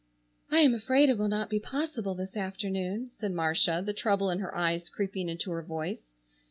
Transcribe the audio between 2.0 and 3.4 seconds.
this afternoon," said